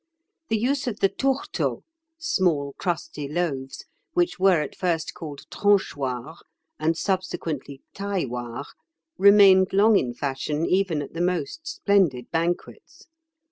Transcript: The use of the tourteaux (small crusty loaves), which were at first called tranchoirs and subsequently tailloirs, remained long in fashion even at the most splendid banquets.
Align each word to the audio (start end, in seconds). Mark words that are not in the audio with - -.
The 0.47 0.57
use 0.57 0.87
of 0.87 0.99
the 0.99 1.09
tourteaux 1.09 1.83
(small 2.17 2.73
crusty 2.79 3.27
loaves), 3.27 3.85
which 4.13 4.39
were 4.39 4.59
at 4.61 4.75
first 4.75 5.13
called 5.13 5.41
tranchoirs 5.51 6.37
and 6.79 6.97
subsequently 6.97 7.83
tailloirs, 7.93 8.73
remained 9.19 9.73
long 9.73 9.99
in 9.99 10.15
fashion 10.15 10.65
even 10.65 11.03
at 11.03 11.13
the 11.13 11.21
most 11.21 11.67
splendid 11.67 12.31
banquets. 12.31 13.03